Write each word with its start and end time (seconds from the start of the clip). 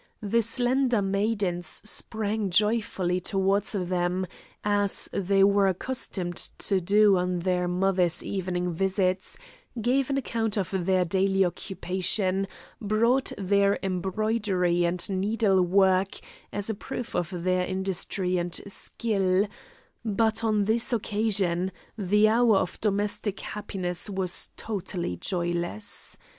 The 0.23 0.41
slender 0.41 0.99
maidens 0.99 1.67
sprang 1.67 2.49
joyfully 2.49 3.19
towards 3.19 3.73
them, 3.73 4.25
as 4.63 5.07
they 5.13 5.43
were 5.43 5.67
accustomed 5.67 6.37
to 6.57 6.81
do 6.81 7.17
on 7.17 7.37
their 7.37 7.67
mother's 7.67 8.23
evening 8.23 8.73
visits, 8.73 9.37
gave 9.79 10.09
an 10.09 10.17
account 10.17 10.57
of 10.57 10.73
their 10.87 11.05
daily 11.05 11.45
occupation, 11.45 12.47
brought 12.81 13.31
their 13.37 13.77
embroidery 13.83 14.85
and 14.85 15.07
needle 15.07 15.61
work 15.61 16.19
as 16.51 16.67
a 16.67 16.73
proof 16.73 17.15
of 17.15 17.43
their 17.43 17.63
industry 17.67 18.37
and 18.39 18.59
skill; 18.65 19.47
but, 20.03 20.43
on 20.43 20.65
this 20.65 20.91
occasion, 20.91 21.71
the 21.95 22.27
hour 22.27 22.57
of 22.57 22.81
domestic 22.81 23.39
happiness 23.41 24.09
was 24.09 24.49
totally 24.57 25.15
joyless. 25.15 26.17